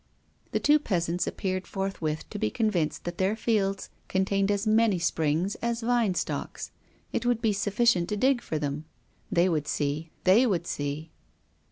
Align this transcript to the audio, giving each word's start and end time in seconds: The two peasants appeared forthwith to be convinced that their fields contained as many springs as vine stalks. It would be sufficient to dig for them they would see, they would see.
The 0.51 0.59
two 0.59 0.79
peasants 0.79 1.27
appeared 1.27 1.67
forthwith 1.67 2.27
to 2.31 2.39
be 2.39 2.49
convinced 2.49 3.03
that 3.03 3.19
their 3.19 3.35
fields 3.35 3.91
contained 4.07 4.49
as 4.49 4.65
many 4.65 4.97
springs 4.97 5.53
as 5.61 5.81
vine 5.81 6.15
stalks. 6.15 6.71
It 7.13 7.23
would 7.23 7.39
be 7.39 7.53
sufficient 7.53 8.09
to 8.09 8.17
dig 8.17 8.41
for 8.41 8.57
them 8.57 8.85
they 9.31 9.47
would 9.47 9.67
see, 9.67 10.09
they 10.23 10.47
would 10.47 10.65
see. 10.65 11.11